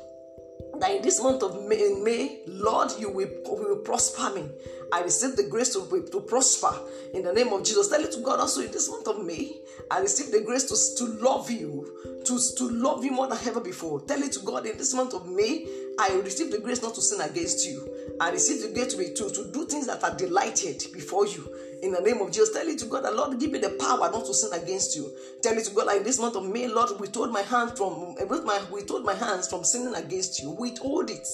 that 0.79 0.91
in 0.91 1.01
this 1.01 1.21
month 1.21 1.43
of 1.43 1.67
May, 1.67 1.99
May 2.03 2.39
Lord, 2.47 2.91
you 2.99 3.09
will, 3.09 3.29
will 3.45 3.77
prosper 3.77 4.33
me. 4.35 4.49
I 4.91 5.01
receive 5.01 5.35
the 5.35 5.43
grace 5.43 5.73
to, 5.73 6.09
to 6.11 6.21
prosper 6.21 6.73
in 7.13 7.23
the 7.23 7.33
name 7.33 7.51
of 7.51 7.63
Jesus. 7.63 7.89
Tell 7.89 8.01
it 8.01 8.11
to 8.13 8.21
God 8.21 8.39
also 8.39 8.61
in 8.61 8.71
this 8.71 8.89
month 8.89 9.07
of 9.07 9.25
May. 9.25 9.57
I 9.91 9.99
receive 9.99 10.31
the 10.31 10.41
grace 10.41 10.63
to, 10.65 11.05
to 11.05 11.11
love 11.21 11.51
you, 11.51 12.21
to, 12.25 12.39
to 12.55 12.69
love 12.69 13.03
you 13.03 13.11
more 13.11 13.27
than 13.27 13.37
ever 13.45 13.59
before. 13.59 14.01
Tell 14.01 14.21
it 14.21 14.31
to 14.33 14.39
God 14.39 14.65
in 14.65 14.77
this 14.77 14.93
month 14.93 15.13
of 15.13 15.27
May. 15.27 15.67
I 15.99 16.21
receive 16.23 16.51
the 16.51 16.59
grace 16.59 16.81
not 16.81 16.95
to 16.95 17.01
sin 17.01 17.21
against 17.21 17.67
you. 17.67 17.89
I 18.19 18.31
receive 18.31 18.61
the 18.61 18.73
grace 18.73 18.93
to, 18.93 19.29
to, 19.29 19.43
to 19.43 19.51
do 19.51 19.65
things 19.65 19.87
that 19.87 20.03
are 20.03 20.15
delighted 20.15 20.83
before 20.93 21.27
you 21.27 21.53
in 21.83 21.91
the 21.93 22.01
name 22.01 22.21
of 22.21 22.31
Jesus. 22.31 22.51
Tell 22.53 22.67
it 22.67 22.79
to 22.79 22.85
God 22.85 23.05
that 23.05 23.15
Lord, 23.15 23.39
give 23.39 23.51
me 23.51 23.59
the 23.59 23.71
power 23.71 24.11
not 24.11 24.25
to 24.25 24.33
sin 24.33 24.53
against 24.59 24.95
you. 24.95 25.11
Tell 25.41 25.57
it 25.57 25.65
to 25.65 25.73
God 25.73 25.87
like 25.87 26.03
this 26.03 26.19
month 26.19 26.35
of 26.35 26.45
May, 26.45 26.67
Lord, 26.67 26.99
withhold 26.99 27.31
my 27.31 27.41
hand 27.43 27.77
from 27.77 28.15
eh, 28.19 28.25
with 28.25 28.45
my 28.45 28.61
withhold 28.71 29.05
my 29.05 29.15
hands 29.15 29.47
from 29.49 29.63
sinning 29.63 29.95
against 29.95 30.41
you. 30.41 30.51
Withhold 30.51 31.09
it. 31.11 31.27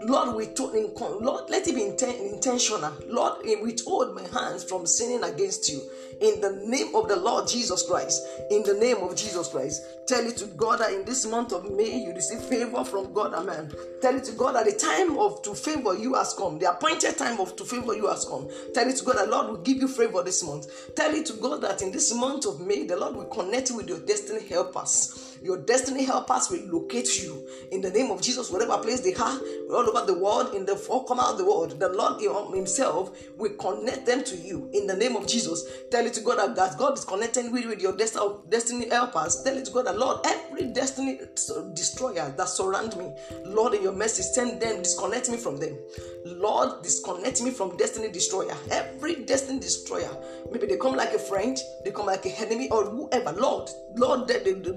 Lord, 0.00 0.36
withhold 0.36 0.74
Lord, 1.20 1.50
let 1.50 1.66
it 1.66 1.74
be 1.74 1.82
inten- 1.82 2.32
intentional. 2.32 2.92
Lord, 3.06 3.44
eh, 3.46 3.56
withhold 3.60 4.14
my 4.14 4.22
hands 4.28 4.64
from 4.64 4.86
sinning 4.86 5.24
against 5.24 5.68
you. 5.68 5.82
In 6.20 6.40
the 6.40 6.62
name 6.66 6.94
of 6.94 7.08
the 7.08 7.16
Lord 7.16 7.48
Jesus 7.48 7.82
Christ. 7.82 8.22
In 8.50 8.62
the 8.62 8.74
name 8.74 8.98
of 8.98 9.16
Jesus 9.16 9.48
Christ. 9.48 9.82
Tell 10.06 10.24
it 10.26 10.36
to 10.38 10.46
God 10.46 10.80
that 10.80 10.92
in 10.92 11.04
this 11.04 11.26
month 11.26 11.52
of 11.52 11.70
May 11.70 12.04
you 12.04 12.12
receive 12.12 12.40
favor 12.40 12.84
from 12.84 13.12
God 13.12 13.34
Amen. 13.34 13.70
Tell 14.00 14.16
it 14.16 14.24
to 14.24 14.32
God 14.32 14.54
that 14.54 14.64
the 14.64 14.72
time 14.72 15.18
of 15.18 15.42
to 15.42 15.54
favor 15.54 15.94
you 15.94 16.14
has 16.14 16.34
come. 16.34 16.58
The 16.58 16.70
appointed 16.72 17.18
time 17.18 17.40
of 17.40 17.56
to 17.56 17.64
favor 17.64 17.94
you 17.94 18.06
has 18.06 18.24
come. 18.24 18.48
Tell 18.72 18.88
it 18.88 18.96
to 18.96 19.04
God 19.04 19.16
that 19.18 19.28
Lord 19.30 19.48
will 19.48 19.58
give 19.58 19.78
you 19.78 19.88
favor 19.88 20.22
this 20.22 20.42
month. 20.44 20.94
Tell 20.94 21.14
it 21.14 21.26
to 21.26 21.34
God 21.34 21.60
that 21.62 21.82
in 21.82 21.92
this 21.92 22.14
month 22.14 22.46
of 22.46 22.60
May, 22.60 22.86
the 22.86 22.96
Lord 22.96 23.16
will 23.16 23.26
connect 23.26 23.70
you 23.70 23.76
with 23.76 23.88
your 23.88 24.00
destiny 24.00 24.46
helpers. 24.48 25.27
Your 25.42 25.58
destiny 25.58 26.04
helpers 26.04 26.50
will 26.50 26.66
locate 26.66 27.22
you 27.22 27.48
in 27.70 27.80
the 27.80 27.90
name 27.90 28.10
of 28.10 28.20
Jesus, 28.20 28.50
whatever 28.50 28.78
place 28.78 29.00
they 29.00 29.14
are, 29.14 29.38
all 29.70 29.88
over 29.88 30.06
the 30.06 30.18
world, 30.18 30.54
in 30.54 30.64
the 30.64 30.76
four 30.76 31.04
corner 31.04 31.22
of 31.22 31.38
the 31.38 31.44
world. 31.44 31.78
The 31.78 31.88
Lord 31.88 32.22
um, 32.24 32.54
Himself 32.54 33.16
will 33.36 33.52
connect 33.54 34.06
them 34.06 34.24
to 34.24 34.36
you 34.36 34.70
in 34.72 34.86
the 34.86 34.96
name 34.96 35.16
of 35.16 35.26
Jesus. 35.26 35.64
Tell 35.90 36.04
it 36.06 36.14
to 36.14 36.20
God 36.20 36.56
that 36.56 36.78
God 36.78 36.98
is 36.98 37.04
connecting 37.04 37.52
with, 37.52 37.66
with 37.66 37.80
your 37.80 37.96
destiny 37.96 38.88
helpers. 38.88 39.42
Tell 39.42 39.56
it 39.56 39.64
to 39.66 39.70
God 39.70 39.86
that 39.86 39.98
Lord, 39.98 40.20
every 40.24 40.66
destiny 40.66 41.20
destroyer 41.74 42.34
that 42.36 42.48
surround 42.48 42.96
me, 42.96 43.12
Lord, 43.44 43.74
in 43.74 43.82
your 43.82 43.92
mercy, 43.92 44.22
send 44.22 44.60
them, 44.60 44.82
disconnect 44.82 45.30
me 45.30 45.36
from 45.36 45.56
them. 45.58 45.76
Lord, 46.24 46.82
disconnect 46.82 47.42
me 47.42 47.50
from 47.50 47.76
destiny 47.76 48.10
destroyer. 48.10 48.56
Every 48.70 49.24
destiny 49.24 49.60
destroyer, 49.60 50.10
maybe 50.50 50.66
they 50.66 50.76
come 50.76 50.96
like 50.96 51.14
a 51.14 51.18
friend, 51.18 51.58
they 51.84 51.90
come 51.90 52.06
like 52.06 52.26
a 52.26 52.40
enemy, 52.40 52.68
or 52.70 52.84
whoever. 52.84 53.32
Lord, 53.32 53.70
Lord, 53.94 54.28
they, 54.28 54.38
they, 54.40 54.52
they 54.52 54.72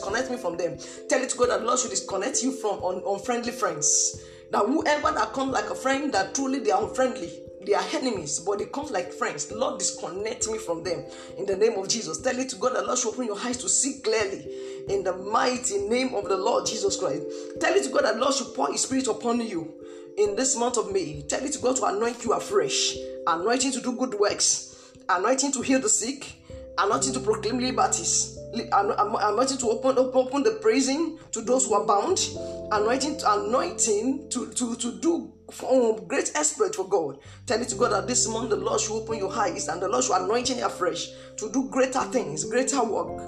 disconnect 0.00 0.30
me 0.30 0.36
from 0.38 0.56
them. 0.56 0.78
Tell 1.08 1.22
it 1.22 1.28
to 1.30 1.36
God 1.36 1.50
that 1.50 1.62
Lord 1.62 1.78
should 1.78 1.90
disconnect 1.90 2.42
you 2.42 2.52
from 2.52 2.82
un, 2.82 3.02
unfriendly 3.06 3.52
friends. 3.52 4.22
That 4.50 4.64
whoever 4.66 5.12
that 5.12 5.32
comes 5.32 5.52
like 5.52 5.70
a 5.70 5.74
friend, 5.74 6.12
that 6.12 6.34
truly 6.34 6.58
they 6.60 6.70
are 6.70 6.82
unfriendly, 6.82 7.30
they 7.66 7.74
are 7.74 7.84
enemies, 7.92 8.40
but 8.40 8.58
they 8.58 8.64
come 8.64 8.86
like 8.86 9.12
friends. 9.12 9.52
Lord, 9.52 9.78
disconnect 9.78 10.48
me 10.48 10.58
from 10.58 10.82
them 10.82 11.04
in 11.38 11.44
the 11.46 11.56
name 11.56 11.78
of 11.78 11.88
Jesus. 11.88 12.20
Tell 12.20 12.36
it 12.38 12.48
to 12.48 12.56
God 12.56 12.74
that 12.74 12.86
Lord 12.86 12.98
should 12.98 13.12
open 13.12 13.26
your 13.26 13.38
eyes 13.38 13.58
to 13.58 13.68
see 13.68 14.00
clearly 14.00 14.46
in 14.88 15.04
the 15.04 15.14
mighty 15.16 15.86
name 15.86 16.14
of 16.14 16.24
the 16.24 16.36
Lord 16.36 16.66
Jesus 16.66 16.96
Christ. 16.98 17.22
Tell 17.60 17.74
it 17.74 17.84
to 17.84 17.90
God 17.90 18.04
that 18.04 18.18
Lord 18.18 18.34
should 18.34 18.54
pour 18.54 18.72
His 18.72 18.82
Spirit 18.82 19.06
upon 19.06 19.40
you 19.40 19.74
in 20.16 20.34
this 20.34 20.56
month 20.56 20.78
of 20.78 20.90
May. 20.90 21.22
Tell 21.28 21.44
it 21.44 21.52
to 21.52 21.58
God 21.58 21.76
to 21.76 21.84
anoint 21.84 22.24
you 22.24 22.32
afresh, 22.32 22.96
anointing 23.26 23.72
to 23.72 23.80
do 23.80 23.92
good 23.92 24.14
works, 24.14 24.94
anointing 25.08 25.52
to 25.52 25.60
heal 25.60 25.80
the 25.80 25.88
sick, 25.88 26.32
anointing 26.78 27.12
to 27.12 27.20
proclaim 27.20 27.58
liberties, 27.58 28.39
anointing 28.52 29.58
to 29.58 29.70
open, 29.70 29.98
open, 29.98 30.20
open 30.20 30.42
the 30.42 30.58
praising 30.60 31.18
to 31.32 31.40
those 31.40 31.66
who 31.66 31.74
are 31.74 31.86
bound, 31.86 32.18
anointing, 32.72 33.20
anointing 33.24 34.28
to, 34.30 34.50
to, 34.52 34.76
to 34.76 34.92
do 35.00 35.32
um, 35.68 36.06
great 36.06 36.32
exploit 36.34 36.74
for 36.74 36.88
God. 36.88 37.18
Tell 37.46 37.60
it 37.60 37.68
to 37.68 37.76
God 37.76 37.92
that 37.92 38.06
this 38.06 38.28
month 38.28 38.50
the 38.50 38.56
Lord 38.56 38.80
should 38.80 38.96
open 38.96 39.18
your 39.18 39.32
eyes 39.32 39.68
and 39.68 39.80
the 39.80 39.88
Lord 39.88 40.04
should 40.04 40.16
anoint 40.20 40.50
you 40.50 40.64
afresh 40.64 41.08
to 41.36 41.50
do 41.52 41.68
greater 41.70 42.02
things, 42.04 42.44
greater 42.44 42.82
work, 42.82 43.20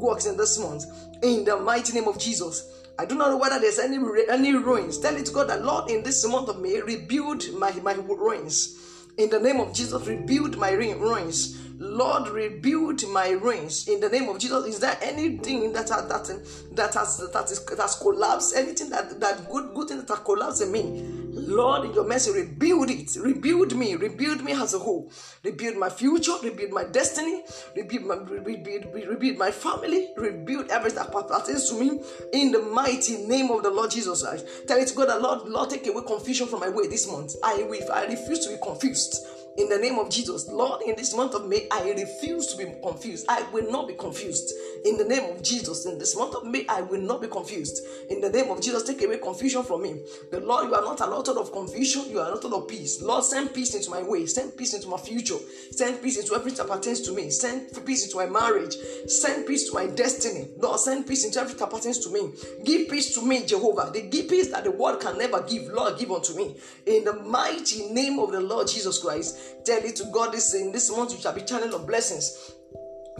works 0.00 0.26
in 0.26 0.36
this 0.36 0.58
month. 0.58 0.84
In 1.22 1.44
the 1.44 1.58
mighty 1.58 1.92
name 1.92 2.08
of 2.08 2.18
Jesus. 2.18 2.76
I 2.98 3.06
do 3.06 3.14
not 3.14 3.30
know 3.30 3.38
whether 3.38 3.58
there's 3.58 3.78
any 3.78 3.96
any 4.28 4.52
ruins. 4.52 4.98
Tell 4.98 5.16
it 5.16 5.24
to 5.26 5.32
God 5.32 5.48
that 5.48 5.64
Lord, 5.64 5.90
in 5.90 6.02
this 6.02 6.26
month 6.26 6.50
of 6.50 6.60
May, 6.60 6.80
rebuild 6.80 7.44
my, 7.54 7.72
my 7.80 7.94
ruins. 7.94 8.76
In 9.16 9.30
the 9.30 9.40
name 9.40 9.58
of 9.58 9.72
Jesus, 9.72 10.06
rebuild 10.06 10.58
my 10.58 10.72
ruins. 10.72 11.58
Lord, 11.82 12.28
rebuild 12.28 13.08
my 13.08 13.30
ruins 13.30 13.88
in 13.88 14.00
the 14.00 14.10
name 14.10 14.28
of 14.28 14.38
Jesus. 14.38 14.66
Is 14.66 14.80
there 14.80 14.98
anything 15.00 15.72
that 15.72 15.86
that 15.86 16.10
that 16.10 16.94
has 16.94 17.30
that 17.32 17.50
is 17.50 17.64
that 17.64 17.78
has 17.78 17.94
collapsed? 17.94 18.54
Anything 18.54 18.90
that 18.90 19.18
that 19.18 19.48
good 19.48 19.72
good 19.74 19.88
thing 19.88 19.96
that 19.96 20.08
has 20.10 20.18
collapsed 20.18 20.60
in 20.60 20.72
me? 20.72 21.10
Lord, 21.32 21.86
in 21.86 21.94
your 21.94 22.06
mercy, 22.06 22.32
rebuild 22.32 22.90
it. 22.90 23.16
Rebuild 23.16 23.74
me. 23.74 23.94
Rebuild 23.94 24.44
me 24.44 24.52
as 24.52 24.74
a 24.74 24.78
whole. 24.78 25.10
Rebuild 25.42 25.78
my 25.78 25.88
future. 25.88 26.34
Rebuild 26.42 26.70
my 26.70 26.84
destiny. 26.84 27.44
Rebuild 27.74 28.04
my 28.04 28.16
rebuild, 28.16 28.92
rebuild 28.92 29.38
my 29.38 29.50
family. 29.50 30.10
Rebuild 30.18 30.68
everything 30.68 31.02
that 31.02 31.10
pertains 31.10 31.70
to 31.70 31.80
me 31.80 32.02
in 32.34 32.52
the 32.52 32.60
mighty 32.60 33.26
name 33.26 33.50
of 33.50 33.62
the 33.62 33.70
Lord 33.70 33.90
Jesus 33.90 34.22
Christ. 34.22 34.46
Tell 34.68 34.76
it 34.76 34.88
to 34.88 34.94
God, 34.94 35.22
Lord, 35.22 35.48
Lord, 35.48 35.70
take 35.70 35.86
away 35.86 36.02
confusion 36.06 36.46
from 36.46 36.60
my 36.60 36.68
way 36.68 36.88
this 36.88 37.10
month. 37.10 37.36
I 37.42 37.62
will. 37.62 37.90
I 37.90 38.04
refuse 38.04 38.40
to 38.40 38.50
be 38.50 38.58
confused 38.62 39.39
in 39.60 39.68
the 39.68 39.78
name 39.78 39.98
of 39.98 40.08
Jesus. 40.10 40.48
Lord, 40.48 40.82
in 40.82 40.96
this 40.96 41.14
month 41.14 41.34
of 41.34 41.46
May, 41.46 41.68
I 41.70 41.90
refuse 41.90 42.46
to 42.48 42.56
be 42.56 42.72
confused. 42.82 43.26
I 43.28 43.42
will 43.52 43.70
not 43.70 43.88
be 43.88 43.94
confused. 43.94 44.54
In 44.84 44.96
the 44.96 45.04
name 45.04 45.24
of 45.24 45.42
Jesus, 45.42 45.84
in 45.84 45.98
this 45.98 46.16
month 46.16 46.34
of 46.34 46.46
May, 46.46 46.66
I 46.66 46.80
will 46.80 47.00
not 47.00 47.20
be 47.20 47.28
confused. 47.28 47.86
In 48.08 48.20
the 48.22 48.30
name 48.30 48.50
of 48.50 48.62
Jesus, 48.62 48.82
take 48.84 49.02
away 49.02 49.18
confusion 49.18 49.62
from 49.62 49.82
me. 49.82 50.00
The 50.30 50.40
Lord, 50.40 50.68
you 50.68 50.74
are 50.74 50.82
not 50.82 51.00
a 51.00 51.06
lot 51.06 51.28
of 51.28 51.52
confusion, 51.52 52.04
you 52.08 52.20
are 52.20 52.30
not 52.30 52.42
a 52.42 52.48
lot 52.48 52.62
of 52.62 52.68
peace. 52.68 53.02
Lord, 53.02 53.22
send 53.22 53.52
peace 53.52 53.74
into 53.74 53.90
my 53.90 54.02
way, 54.02 54.24
send 54.26 54.56
peace 54.56 54.72
into 54.72 54.88
my 54.88 54.96
future, 54.96 55.36
send 55.72 56.02
peace 56.02 56.18
into 56.18 56.34
everything 56.34 56.66
that 56.66 56.74
pertains 56.74 57.02
to 57.02 57.12
me, 57.12 57.30
send 57.30 57.68
peace 57.84 58.04
into 58.04 58.16
my 58.16 58.26
marriage, 58.26 58.76
send 59.06 59.46
peace 59.46 59.68
to 59.68 59.74
my 59.74 59.86
destiny. 59.86 60.48
Lord, 60.58 60.80
send 60.80 61.06
peace 61.06 61.24
into 61.26 61.38
everything 61.38 61.60
that 61.60 61.70
pertains 61.70 61.98
to 61.98 62.10
me. 62.10 62.32
Give 62.64 62.88
peace 62.88 63.14
to 63.14 63.22
me, 63.22 63.44
Jehovah. 63.44 63.90
The 63.92 64.02
give 64.02 64.28
peace 64.28 64.48
that 64.48 64.64
the 64.64 64.70
world 64.70 65.00
can 65.00 65.18
never 65.18 65.42
give. 65.42 65.64
Lord, 65.64 65.98
give 65.98 66.10
unto 66.10 66.34
me. 66.34 66.56
In 66.86 67.04
the 67.04 67.12
mighty 67.12 67.92
name 67.92 68.18
of 68.18 68.32
the 68.32 68.40
Lord 68.40 68.68
Jesus 68.68 68.98
Christ. 68.98 69.38
Tell 69.64 69.82
it 69.84 69.96
to 69.96 70.04
God 70.06 70.32
this 70.32 70.54
in 70.54 70.72
this 70.72 70.90
month 70.90 71.12
you 71.12 71.20
shall 71.20 71.34
be 71.34 71.42
channel 71.42 71.74
of 71.74 71.86
blessings 71.86 72.52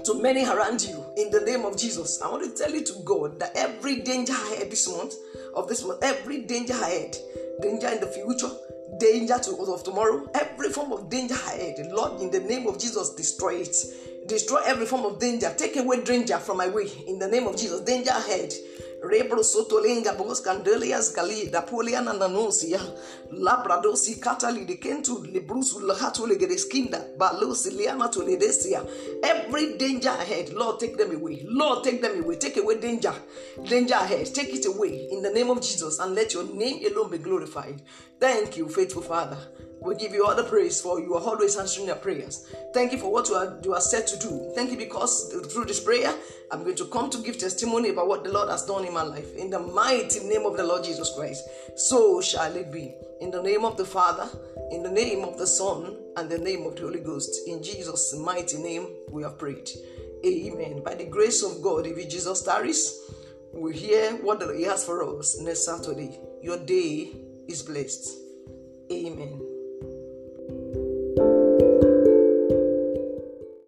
to 0.05 0.21
many 0.23 0.47
around 0.47 0.83
you 0.83 1.05
in 1.17 1.31
the 1.31 1.41
name 1.41 1.65
of 1.65 1.77
Jesus. 1.77 2.21
I 2.23 2.31
want 2.31 2.45
to 2.45 2.63
tell 2.63 2.73
you 2.73 2.85
to 2.85 2.95
God 3.05 3.39
that 3.41 3.53
every 3.55 4.01
danger 4.01 4.33
ahead 4.33 4.71
this 4.71 4.89
month 4.89 5.15
of 5.55 5.69
this 5.69 5.85
month, 5.85 6.03
every 6.03 6.43
danger 6.43 6.73
ahead, 6.73 7.17
danger 7.61 7.89
in 7.89 8.01
the 8.01 8.07
future, 8.07 8.51
danger 8.99 9.39
to, 9.39 9.57
of 9.57 9.85
tomorrow, 9.85 10.31
every 10.35 10.71
form 10.71 10.93
of 10.93 11.11
danger 11.11 11.35
ahead, 11.35 11.75
Lord, 11.93 12.21
in 12.21 12.31
the 12.31 12.41
name 12.41 12.67
of 12.67 12.79
Jesus, 12.79 13.15
destroy 13.15 13.57
it. 13.57 13.77
Destroy 14.29 14.61
every 14.65 14.87
form 14.87 15.05
of 15.05 15.19
danger. 15.19 15.53
Take 15.57 15.77
away 15.77 16.05
danger 16.05 16.39
from 16.39 16.59
my 16.59 16.69
way 16.69 16.87
in 17.09 17.19
the 17.19 17.29
name 17.29 17.47
of 17.47 17.57
Jesus. 17.57 17.81
Danger 17.81 18.11
ahead. 18.11 18.53
Rebro 19.03 19.43
sotolenga 19.43 20.13
bos 20.17 20.41
candelias 20.41 21.15
gali 21.15 21.51
da 21.51 21.63
poliana 21.63 22.13
nanosia 22.13 22.81
labradosi 23.33 24.21
catali 24.21 24.67
de 24.67 24.77
kentu 24.77 25.25
lebrusu 25.25 25.81
lahatu 25.81 26.27
legedeskinda 26.27 27.17
balusi 27.19 27.71
liana 27.71 28.09
to 28.11 28.21
ledesia 28.21 28.85
every 29.23 29.77
danger 29.79 30.11
ahead 30.11 30.53
Lord 30.53 30.79
take 30.81 30.97
them 30.97 31.15
away. 31.15 31.45
Lord 31.49 31.85
take 31.85 32.03
them 32.03 32.23
away. 32.23 32.37
Take 32.37 32.59
away 32.59 32.79
danger. 32.79 33.15
Danger 33.65 33.95
ahead 33.95 34.35
take 34.35 34.55
it 34.55 34.67
away 34.67 35.09
in 35.11 35.23
the 35.23 35.31
name 35.31 35.51
of 35.51 35.61
Jesus 35.63 35.99
and 35.99 36.15
let 36.15 36.35
your 36.35 36.45
name 36.45 36.85
alone 36.87 37.11
be 37.11 37.19
glorified. 37.19 37.83
Thank 38.19 38.57
you 38.59 38.69
faithful 38.69 39.03
Father 39.03 39.39
we 39.83 39.95
give 39.95 40.13
you 40.13 40.27
all 40.27 40.37
the 40.37 40.45
praise 40.45 40.81
for 40.81 41.01
you 41.01 41.15
are 41.15 41.23
always 41.23 41.57
answering 41.57 41.91
our 41.91 41.97
prayers. 41.97 42.47
Thank 42.75 42.93
you 42.93 42.99
for 42.99 43.11
what 43.11 43.29
you 43.29 43.35
are, 43.35 43.59
you 43.65 43.75
are 43.75 43.81
set 43.81 44.07
to 44.09 44.19
do. 44.19 44.53
Thank 44.55 44.71
you 44.71 44.77
because 44.77 45.33
through 45.53 45.65
this 45.65 45.81
prayer, 45.81 46.15
I'm 46.53 46.65
going 46.65 46.77
to 46.77 46.87
come 46.87 47.11
to 47.11 47.19
give 47.19 47.39
testimony 47.39 47.91
about 47.91 48.09
what 48.09 48.25
the 48.25 48.33
Lord 48.33 48.49
has 48.49 48.67
done 48.67 48.85
in 48.85 48.93
my 48.93 49.03
life. 49.03 49.35
In 49.37 49.51
the 49.51 49.61
mighty 49.61 50.21
name 50.21 50.45
of 50.45 50.57
the 50.57 50.65
Lord 50.65 50.85
Jesus 50.85 51.13
Christ. 51.17 51.45
So 51.77 52.21
shall 52.21 52.55
it 52.57 52.73
be. 52.73 52.95
In 53.21 53.31
the 53.31 53.43
name 53.43 53.65
of 53.65 53.77
the 53.77 53.85
Father, 53.85 54.29
in 54.71 54.83
the 54.83 54.91
name 54.91 55.25
of 55.25 55.39
the 55.39 55.47
Son, 55.47 55.97
and 56.17 56.29
the 56.29 56.39
name 56.39 56.67
of 56.67 56.77
the 56.77 56.83
Holy 56.83 57.01
Ghost. 57.01 57.49
In 57.49 57.63
Jesus' 57.63 58.15
mighty 58.17 58.59
name, 58.59 58.87
we 59.11 59.23
have 59.23 59.39
prayed. 59.39 59.71
Amen. 60.25 60.83
By 60.85 60.95
the 60.95 61.07
grace 61.07 61.43
of 61.43 61.63
God, 61.63 61.87
if 61.87 61.97
Jesus 62.09 62.43
tarries, 62.43 63.01
we 63.53 63.75
hear 63.75 64.13
what 64.17 64.43
He 64.55 64.65
has 64.65 64.85
for 64.85 65.19
us 65.19 65.41
next 65.41 65.65
Saturday. 65.65 66.19
Your 66.43 66.59
day 66.59 67.13
is 67.49 67.63
blessed. 67.63 68.17
Amen. 68.93 69.50